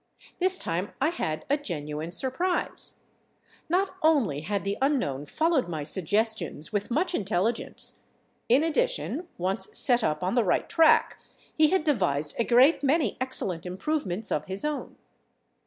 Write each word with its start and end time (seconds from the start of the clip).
This 0.39 0.57
time 0.57 0.93
I 0.99 1.09
had 1.09 1.45
a 1.47 1.57
genuine 1.57 2.11
surprise. 2.11 3.03
Not 3.69 3.91
only 4.01 4.39
had 4.41 4.63
the 4.63 4.75
unknown 4.81 5.27
followed 5.27 5.69
my 5.69 5.83
suggestions 5.83 6.73
with 6.73 6.89
much 6.89 7.13
intelligence; 7.13 8.01
in 8.49 8.63
addition, 8.63 9.27
once 9.37 9.69
set 9.77 10.03
up 10.03 10.23
on 10.23 10.33
the 10.33 10.43
right 10.43 10.67
track, 10.67 11.19
he 11.53 11.67
had 11.67 11.83
devised 11.83 12.33
a 12.39 12.43
great 12.43 12.81
many 12.81 13.15
excellent 13.21 13.63
improvements 13.63 14.31
of 14.31 14.45
his 14.45 14.65
own. 14.65 14.95